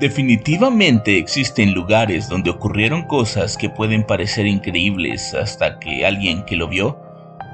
[0.00, 6.68] Definitivamente existen lugares donde ocurrieron cosas que pueden parecer increíbles hasta que alguien que lo
[6.68, 6.98] vio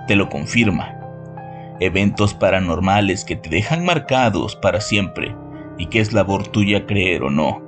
[0.06, 0.96] te lo confirma.
[1.80, 5.34] Eventos paranormales que te dejan marcados para siempre
[5.76, 7.60] y que es labor tuya creer o no.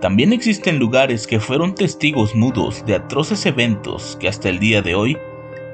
[0.00, 4.94] También existen lugares que fueron testigos mudos de atroces eventos que hasta el día de
[4.94, 5.18] hoy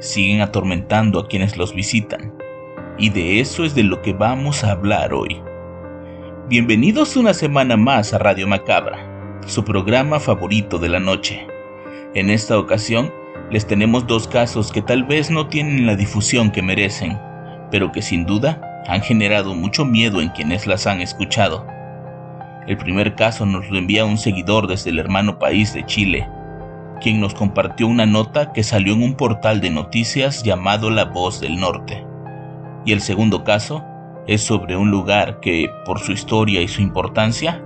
[0.00, 2.32] siguen atormentando a quienes los visitan.
[2.96, 5.42] Y de eso es de lo que vamos a hablar hoy.
[6.48, 8.96] Bienvenidos una semana más a Radio Macabra,
[9.46, 11.46] su programa favorito de la noche.
[12.14, 13.12] En esta ocasión
[13.50, 17.18] les tenemos dos casos que tal vez no tienen la difusión que merecen,
[17.70, 21.66] pero que sin duda han generado mucho miedo en quienes las han escuchado.
[22.66, 26.26] El primer caso nos lo envía un seguidor desde el hermano país de Chile,
[27.02, 31.42] quien nos compartió una nota que salió en un portal de noticias llamado La Voz
[31.42, 32.06] del Norte.
[32.86, 33.84] Y el segundo caso
[34.28, 37.64] es sobre un lugar que, por su historia y su importancia,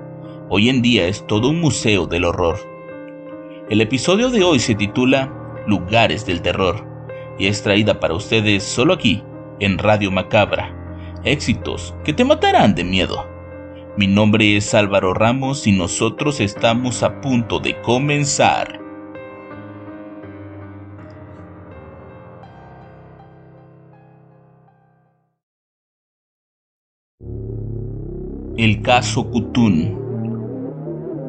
[0.49, 2.57] hoy en día es todo un museo del horror.
[3.69, 5.31] El episodio de hoy se titula
[5.67, 6.87] Lugares del Terror
[7.39, 9.23] y es traída para ustedes solo aquí,
[9.59, 10.73] en Radio Macabra.
[11.25, 13.27] Éxitos que te matarán de miedo.
[13.97, 18.82] Mi nombre es Álvaro Ramos y nosotros estamos a punto de comenzar.
[28.63, 29.99] El caso Kutun.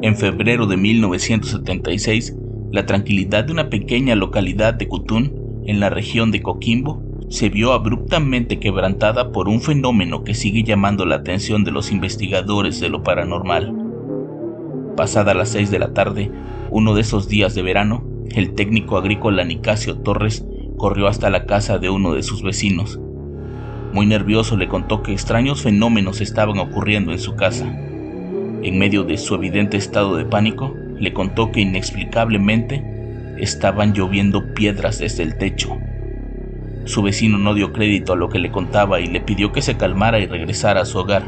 [0.02, 2.36] En febrero de 1976,
[2.70, 7.72] la tranquilidad de una pequeña localidad de Kutun, en la región de Coquimbo, se vio
[7.72, 13.02] abruptamente quebrantada por un fenómeno que sigue llamando la atención de los investigadores de lo
[13.02, 13.74] paranormal.
[14.96, 16.30] Pasada las 6 de la tarde,
[16.70, 20.46] uno de esos días de verano, el técnico agrícola Nicasio Torres
[20.76, 23.00] corrió hasta la casa de uno de sus vecinos,
[23.94, 27.64] muy nervioso le contó que extraños fenómenos estaban ocurriendo en su casa.
[27.64, 32.82] En medio de su evidente estado de pánico, le contó que inexplicablemente
[33.38, 35.78] estaban lloviendo piedras desde el techo.
[36.86, 39.76] Su vecino no dio crédito a lo que le contaba y le pidió que se
[39.76, 41.22] calmara y regresara a su hogar.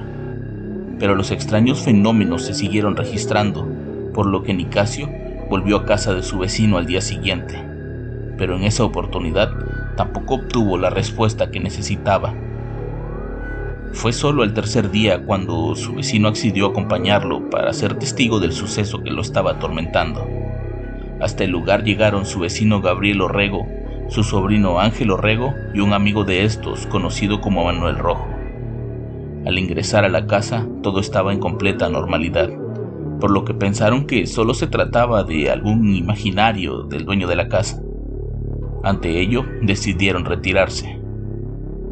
[0.98, 3.65] Pero los extraños fenómenos se siguieron registrando,
[4.12, 5.09] por lo que Nicasio
[5.48, 7.62] volvió a casa de su vecino al día siguiente.
[8.37, 9.53] Pero en esa oportunidad
[9.97, 12.34] tampoco obtuvo la respuesta que necesitaba.
[13.92, 18.52] Fue solo el tercer día cuando su vecino accedió a acompañarlo para ser testigo del
[18.52, 20.26] suceso que lo estaba atormentando.
[21.20, 23.66] Hasta el lugar llegaron su vecino Gabriel Orrego,
[24.08, 28.26] su sobrino Ángel Orrego y un amigo de estos conocido como Manuel Rojo.
[29.47, 32.50] Al ingresar a la casa todo estaba en completa normalidad,
[33.20, 37.48] por lo que pensaron que solo se trataba de algún imaginario del dueño de la
[37.48, 37.80] casa.
[38.82, 41.00] Ante ello decidieron retirarse.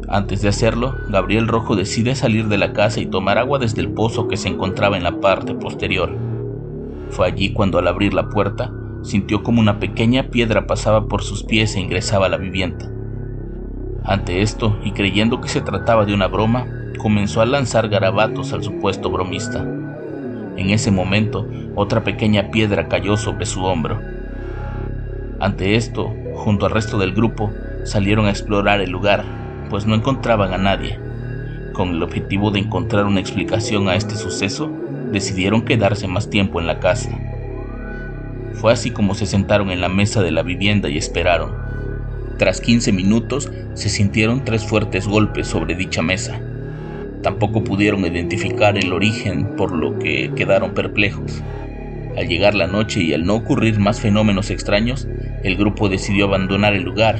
[0.07, 3.89] Antes de hacerlo, Gabriel Rojo decide salir de la casa y tomar agua desde el
[3.89, 6.15] pozo que se encontraba en la parte posterior.
[7.09, 8.71] Fue allí cuando al abrir la puerta,
[9.01, 12.91] sintió como una pequeña piedra pasaba por sus pies e ingresaba a la vivienda.
[14.03, 16.67] Ante esto, y creyendo que se trataba de una broma,
[16.99, 19.61] comenzó a lanzar garabatos al supuesto bromista.
[20.57, 23.99] En ese momento, otra pequeña piedra cayó sobre su hombro.
[25.39, 27.51] Ante esto, junto al resto del grupo,
[27.83, 30.99] salieron a explorar el lugar, pues no encontraban a nadie.
[31.73, 34.71] Con el objetivo de encontrar una explicación a este suceso,
[35.11, 37.09] decidieron quedarse más tiempo en la casa.
[38.53, 41.51] Fue así como se sentaron en la mesa de la vivienda y esperaron.
[42.37, 46.39] Tras 15 minutos se sintieron tres fuertes golpes sobre dicha mesa.
[47.21, 51.41] Tampoco pudieron identificar el origen por lo que quedaron perplejos.
[52.17, 55.07] Al llegar la noche y al no ocurrir más fenómenos extraños,
[55.43, 57.19] el grupo decidió abandonar el lugar,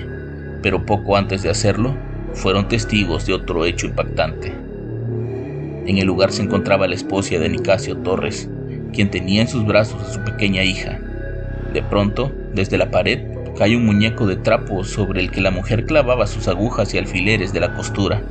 [0.62, 1.96] pero poco antes de hacerlo,
[2.36, 4.54] fueron testigos de otro hecho impactante.
[5.86, 8.50] En el lugar se encontraba la esposa de Nicasio Torres,
[8.94, 11.00] quien tenía en sus brazos a su pequeña hija.
[11.74, 13.20] De pronto, desde la pared,
[13.58, 17.54] cae un muñeco de trapo sobre el que la mujer clavaba sus agujas y alfileres
[17.54, 18.24] de la costura.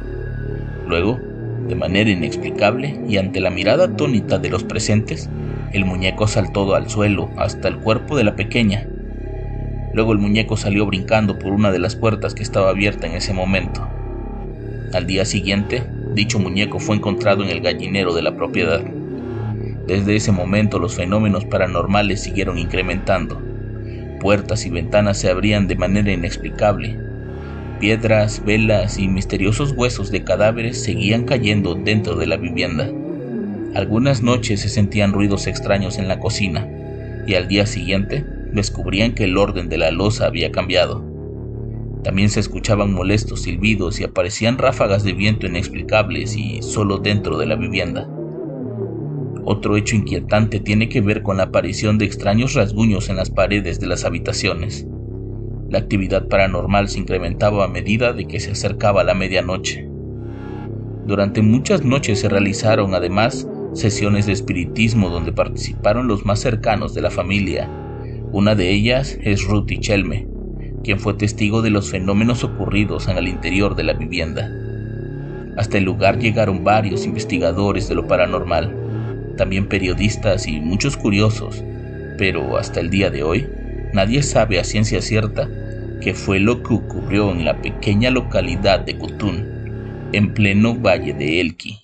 [0.86, 1.20] Luego,
[1.66, 5.30] De manera inexplicable y ante la mirada atónita de los presentes,
[5.72, 8.86] el muñeco saltó al suelo hasta el cuerpo de la pequeña.
[9.94, 13.32] Luego el muñeco salió brincando por una de las puertas que estaba abierta en ese
[13.32, 13.93] momento.
[14.94, 15.82] Al día siguiente,
[16.14, 18.80] dicho muñeco fue encontrado en el gallinero de la propiedad.
[19.88, 23.42] Desde ese momento los fenómenos paranormales siguieron incrementando.
[24.20, 26.96] Puertas y ventanas se abrían de manera inexplicable.
[27.80, 32.88] Piedras, velas y misteriosos huesos de cadáveres seguían cayendo dentro de la vivienda.
[33.74, 36.68] Algunas noches se sentían ruidos extraños en la cocina
[37.26, 41.13] y al día siguiente descubrían que el orden de la losa había cambiado.
[42.04, 47.46] También se escuchaban molestos silbidos y aparecían ráfagas de viento inexplicables y solo dentro de
[47.46, 48.06] la vivienda.
[49.46, 53.80] Otro hecho inquietante tiene que ver con la aparición de extraños rasguños en las paredes
[53.80, 54.86] de las habitaciones.
[55.70, 59.88] La actividad paranormal se incrementaba a medida de que se acercaba la medianoche.
[61.06, 67.00] Durante muchas noches se realizaron además sesiones de espiritismo donde participaron los más cercanos de
[67.00, 67.68] la familia.
[68.30, 70.33] Una de ellas es Ruth Chelme,
[70.84, 74.50] quien fue testigo de los fenómenos ocurridos en el interior de la vivienda.
[75.56, 78.72] Hasta el lugar llegaron varios investigadores de lo paranormal,
[79.36, 81.64] también periodistas y muchos curiosos,
[82.18, 83.48] pero hasta el día de hoy
[83.92, 85.48] nadie sabe a ciencia cierta
[86.00, 91.40] qué fue lo que ocurrió en la pequeña localidad de Kutun, en pleno valle de
[91.40, 91.83] Elqui.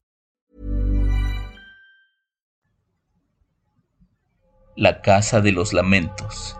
[4.77, 6.55] La Casa de los Lamentos.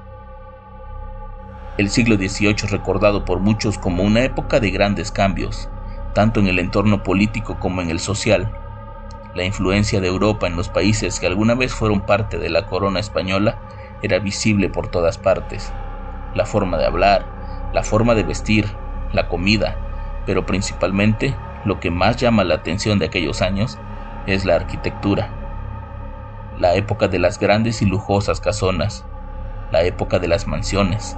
[1.77, 5.69] El siglo XVIII recordado por muchos como una época de grandes cambios,
[6.13, 8.51] tanto en el entorno político como en el social.
[9.33, 12.99] La influencia de Europa en los países que alguna vez fueron parte de la corona
[12.99, 13.57] española
[14.01, 15.71] era visible por todas partes.
[16.35, 17.25] La forma de hablar,
[17.73, 18.65] la forma de vestir,
[19.13, 19.77] la comida,
[20.25, 23.77] pero principalmente lo que más llama la atención de aquellos años
[24.27, 25.40] es la arquitectura
[26.57, 29.05] la época de las grandes y lujosas casonas,
[29.71, 31.17] la época de las mansiones,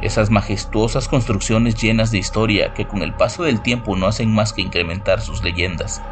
[0.00, 4.52] esas majestuosas construcciones llenas de historia que con el paso del tiempo no hacen más
[4.52, 6.02] que incrementar sus leyendas,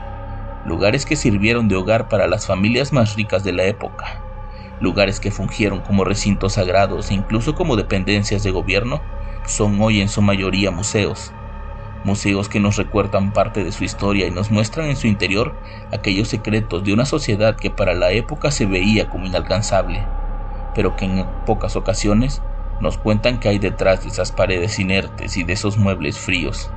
[0.64, 4.22] lugares que sirvieron de hogar para las familias más ricas de la época,
[4.80, 9.02] lugares que fungieron como recintos sagrados e incluso como dependencias de gobierno,
[9.46, 11.32] son hoy en su mayoría museos,
[12.04, 15.54] museos que nos recuerdan parte de su historia y nos muestran en su interior
[15.92, 20.04] aquellos secretos de una sociedad que para la época se veía como inalcanzable,
[20.74, 22.42] pero que en pocas ocasiones
[22.80, 26.70] nos cuentan que hay detrás de esas paredes inertes y de esos muebles fríos.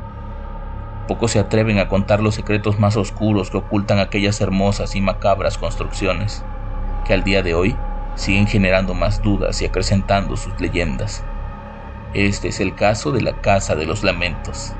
[1.07, 5.57] Pocos se atreven a contar los secretos más oscuros que ocultan aquellas hermosas y macabras
[5.57, 6.43] construcciones,
[7.05, 7.75] que al día de hoy
[8.15, 11.23] siguen generando más dudas y acrecentando sus leyendas.
[12.13, 14.73] Este es el caso de la Casa de los Lamentos.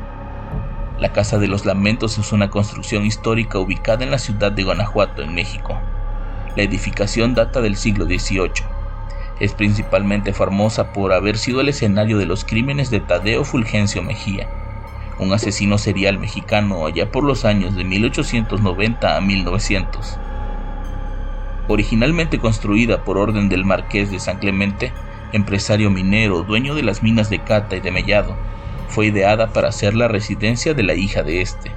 [0.97, 5.21] La Casa de los Lamentos es una construcción histórica ubicada en la ciudad de Guanajuato,
[5.21, 5.77] en México.
[6.55, 8.63] La edificación data del siglo XVIII.
[9.41, 14.47] Es principalmente famosa por haber sido el escenario de los crímenes de Tadeo Fulgencio Mejía,
[15.19, 20.17] un asesino serial mexicano allá por los años de 1890 a 1900.
[21.67, 24.93] Originalmente construida por orden del marqués de San Clemente,
[25.33, 28.37] empresario minero, dueño de las minas de Cata y de Mellado,
[28.88, 31.72] fue ideada para ser la residencia de la hija de este.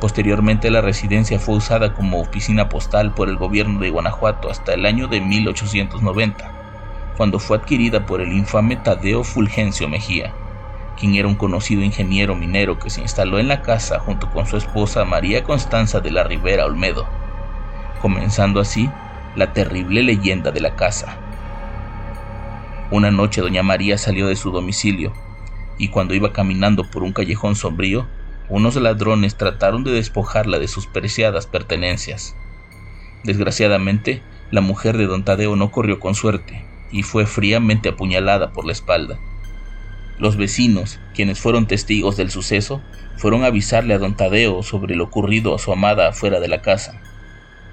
[0.00, 4.86] Posteriormente la residencia fue usada como oficina postal por el gobierno de Guanajuato hasta el
[4.86, 6.52] año de 1890,
[7.16, 10.32] cuando fue adquirida por el infame Tadeo Fulgencio Mejía,
[10.98, 14.56] quien era un conocido ingeniero minero que se instaló en la casa junto con su
[14.56, 17.06] esposa María Constanza de la Rivera Olmedo,
[18.00, 18.88] comenzando así
[19.34, 21.16] la terrible leyenda de la casa.
[22.92, 25.12] Una noche doña María salió de su domicilio
[25.78, 28.06] y cuando iba caminando por un callejón sombrío,
[28.48, 32.34] unos ladrones trataron de despojarla de sus preciadas pertenencias.
[33.24, 38.64] Desgraciadamente, la mujer de don Tadeo no corrió con suerte y fue fríamente apuñalada por
[38.64, 39.18] la espalda.
[40.18, 42.82] Los vecinos, quienes fueron testigos del suceso,
[43.16, 46.62] fueron a avisarle a don Tadeo sobre lo ocurrido a su amada afuera de la
[46.62, 47.00] casa.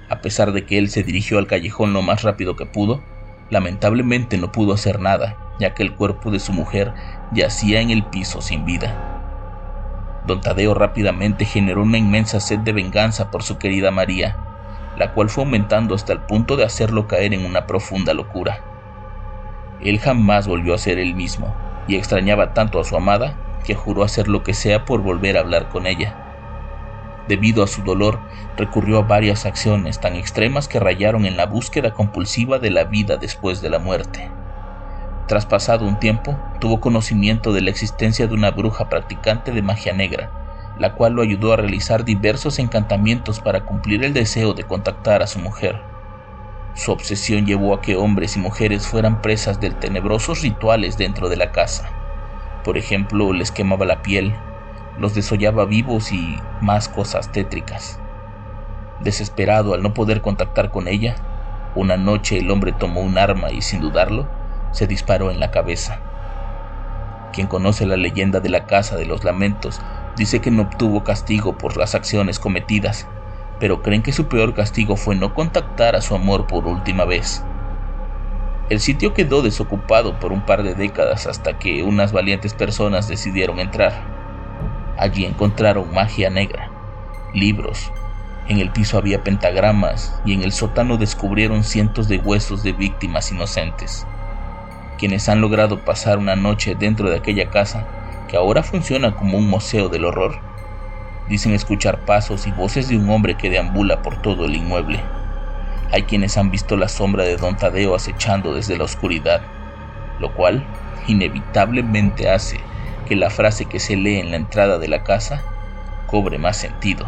[0.08, 3.02] A pesar de que él se dirigió al callejón lo más rápido que pudo,
[3.50, 6.92] lamentablemente no pudo hacer nada, ya que el cuerpo de su mujer
[7.32, 8.94] yacía en el piso sin vida.
[10.26, 14.36] Don Tadeo rápidamente generó una inmensa sed de venganza por su querida María,
[14.98, 18.60] la cual fue aumentando hasta el punto de hacerlo caer en una profunda locura.
[19.80, 21.54] Él jamás volvió a ser el mismo,
[21.86, 25.40] y extrañaba tanto a su amada que juró hacer lo que sea por volver a
[25.40, 26.16] hablar con ella.
[27.28, 28.20] Debido a su dolor,
[28.56, 33.16] recurrió a varias acciones tan extremas que rayaron en la búsqueda compulsiva de la vida
[33.16, 34.30] después de la muerte.
[35.26, 39.92] Tras pasado un tiempo, tuvo conocimiento de la existencia de una bruja practicante de magia
[39.92, 40.30] negra,
[40.78, 45.26] la cual lo ayudó a realizar diversos encantamientos para cumplir el deseo de contactar a
[45.26, 45.80] su mujer.
[46.74, 51.36] Su obsesión llevó a que hombres y mujeres fueran presas de tenebrosos rituales dentro de
[51.36, 51.90] la casa.
[52.62, 54.34] Por ejemplo, les quemaba la piel,
[54.96, 57.98] los desollaba vivos y más cosas tétricas.
[59.00, 61.16] Desesperado al no poder contactar con ella,
[61.74, 64.28] una noche el hombre tomó un arma y sin dudarlo,
[64.76, 66.00] se disparó en la cabeza.
[67.32, 69.80] Quien conoce la leyenda de la Casa de los Lamentos
[70.16, 73.06] dice que no obtuvo castigo por las acciones cometidas,
[73.58, 77.42] pero creen que su peor castigo fue no contactar a su amor por última vez.
[78.68, 83.60] El sitio quedó desocupado por un par de décadas hasta que unas valientes personas decidieron
[83.60, 83.94] entrar.
[84.98, 86.70] Allí encontraron magia negra,
[87.32, 87.90] libros,
[88.46, 93.32] en el piso había pentagramas y en el sótano descubrieron cientos de huesos de víctimas
[93.32, 94.06] inocentes
[94.98, 97.86] quienes han logrado pasar una noche dentro de aquella casa,
[98.28, 100.40] que ahora funciona como un museo del horror.
[101.28, 105.02] Dicen escuchar pasos y voces de un hombre que deambula por todo el inmueble.
[105.92, 109.42] Hay quienes han visto la sombra de don Tadeo acechando desde la oscuridad,
[110.18, 110.66] lo cual
[111.06, 112.60] inevitablemente hace
[113.06, 115.44] que la frase que se lee en la entrada de la casa
[116.06, 117.06] cobre más sentido.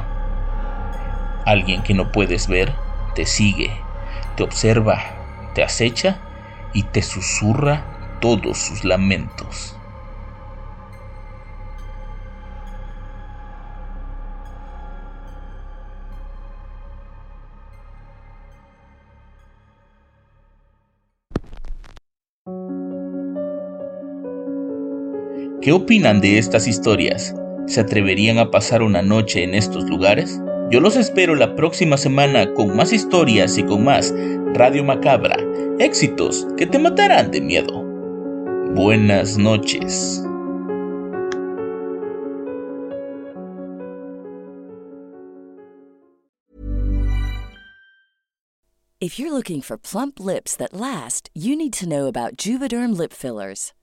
[1.44, 2.74] Alguien que no puedes ver
[3.14, 3.80] te sigue,
[4.36, 5.02] te observa,
[5.54, 6.20] te acecha
[6.72, 9.78] y te susurra todos sus lamentos.
[25.60, 27.34] ¿Qué opinan de estas historias?
[27.66, 30.40] ¿Se atreverían a pasar una noche en estos lugares?
[30.70, 34.14] Yo los espero la próxima semana con más historias y con más
[34.54, 35.36] Radio Macabra,
[35.78, 37.84] éxitos que te matarán de miedo.
[38.74, 40.22] Buenas noches.
[49.00, 53.12] If you're looking for plump lips that last, you need to know about Juvederm lip
[53.12, 53.72] fillers.